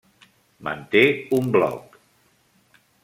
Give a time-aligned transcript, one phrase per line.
[0.67, 1.03] Manté
[1.41, 1.99] un blog.